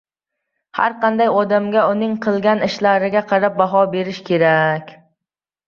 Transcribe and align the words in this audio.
Xar 0.77 0.95
qanday 1.03 1.29
odamga 1.41 1.83
uning 1.97 2.17
qilgan 2.25 2.65
ishlarigya 2.69 3.23
qarab 3.35 3.63
baho 3.63 3.85
berish 3.95 4.25
kerak. 4.33 4.93